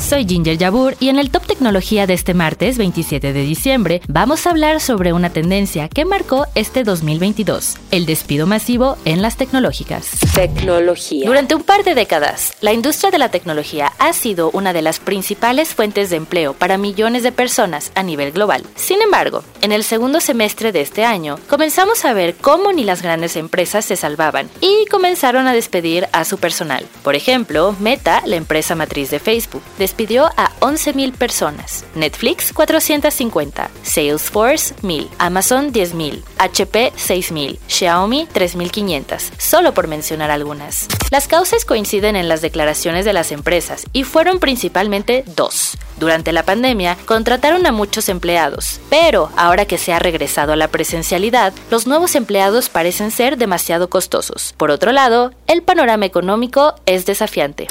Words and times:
Soy 0.00 0.26
Ginger 0.26 0.56
Yabur 0.56 0.96
y 0.98 1.10
en 1.10 1.18
el 1.18 1.30
Top 1.30 1.46
Tecnología 1.46 2.06
de 2.06 2.14
este 2.14 2.32
martes 2.32 2.78
27 2.78 3.32
de 3.32 3.42
diciembre 3.42 4.00
vamos 4.08 4.46
a 4.46 4.50
hablar 4.50 4.80
sobre 4.80 5.12
una 5.12 5.30
tendencia 5.30 5.88
que 5.88 6.06
marcó 6.06 6.46
este 6.54 6.84
2022, 6.84 7.76
el 7.90 8.06
despido 8.06 8.46
masivo 8.46 8.96
en 9.04 9.20
las 9.20 9.36
tecnológicas. 9.36 10.18
Tecnología. 10.34 11.26
Durante 11.26 11.54
un 11.54 11.62
par 11.62 11.84
de 11.84 11.94
décadas, 11.94 12.54
la 12.62 12.72
industria 12.72 13.10
de 13.10 13.18
la 13.18 13.30
tecnología 13.30 13.92
ha 13.98 14.12
sido 14.14 14.50
una 14.52 14.72
de 14.72 14.82
las 14.82 14.98
principales 14.98 15.74
fuentes 15.74 16.08
de 16.10 16.16
empleo 16.16 16.54
para 16.54 16.78
millones 16.78 17.22
de 17.22 17.30
personas 17.30 17.92
a 17.94 18.02
nivel 18.02 18.32
global. 18.32 18.64
Sin 18.76 19.02
embargo, 19.02 19.44
en 19.60 19.70
el 19.70 19.84
segundo 19.84 20.20
semestre 20.20 20.72
de 20.72 20.80
este 20.80 21.04
año, 21.04 21.38
comenzamos 21.48 22.04
a 22.06 22.14
ver 22.14 22.34
cómo 22.34 22.72
ni 22.72 22.84
las 22.84 23.02
grandes 23.02 23.36
empresas 23.36 23.84
se 23.84 23.96
salvaban 23.96 24.48
y 24.62 24.86
comenzaron 24.86 25.46
a 25.46 25.52
despedir 25.52 26.08
a 26.12 26.24
su 26.24 26.38
personal. 26.38 26.86
Por 27.04 27.14
ejemplo, 27.14 27.76
Meta, 27.78 28.22
la 28.24 28.36
empresa 28.36 28.74
matriz 28.74 29.10
de 29.10 29.20
Facebook, 29.20 29.62
despidió 29.90 30.26
a 30.36 30.52
11.000 30.60 31.12
personas, 31.14 31.84
Netflix 31.96 32.52
450, 32.52 33.70
Salesforce 33.82 34.72
1.000, 34.82 35.08
Amazon 35.18 35.72
10.000, 35.72 36.22
HP 36.38 36.92
6.000, 36.92 37.58
Xiaomi 37.66 38.28
3.500, 38.32 39.32
solo 39.36 39.74
por 39.74 39.88
mencionar 39.88 40.30
algunas. 40.30 40.86
Las 41.10 41.26
causas 41.26 41.64
coinciden 41.64 42.14
en 42.14 42.28
las 42.28 42.40
declaraciones 42.40 43.04
de 43.04 43.12
las 43.12 43.32
empresas 43.32 43.84
y 43.92 44.04
fueron 44.04 44.38
principalmente 44.38 45.24
dos. 45.34 45.76
Durante 45.98 46.32
la 46.32 46.44
pandemia 46.44 46.96
contrataron 47.04 47.66
a 47.66 47.72
muchos 47.72 48.08
empleados, 48.08 48.80
pero 48.90 49.28
ahora 49.36 49.64
que 49.64 49.76
se 49.76 49.92
ha 49.92 49.98
regresado 49.98 50.52
a 50.52 50.56
la 50.56 50.68
presencialidad, 50.68 51.52
los 51.68 51.88
nuevos 51.88 52.14
empleados 52.14 52.68
parecen 52.68 53.10
ser 53.10 53.38
demasiado 53.38 53.90
costosos. 53.90 54.54
Por 54.56 54.70
otro 54.70 54.92
lado, 54.92 55.32
el 55.48 55.62
panorama 55.62 56.06
económico 56.06 56.76
es 56.86 57.06
desafiante. 57.06 57.66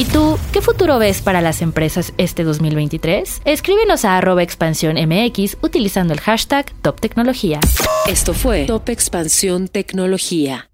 ¿Y 0.00 0.06
tú, 0.06 0.38
qué 0.50 0.62
futuro 0.62 0.98
ves 0.98 1.20
para 1.20 1.42
las 1.42 1.60
empresas 1.60 2.14
este 2.16 2.42
2023? 2.42 3.42
Escríbenos 3.44 4.06
a 4.06 4.16
arroba 4.16 4.42
expansión 4.42 4.96
MX 4.96 5.58
utilizando 5.60 6.14
el 6.14 6.20
hashtag 6.20 6.72
Top 6.80 6.98
Tecnología. 6.98 7.60
Esto 8.08 8.32
fue 8.32 8.64
Top 8.64 8.88
Expansión 8.88 9.68
Tecnología. 9.68 10.69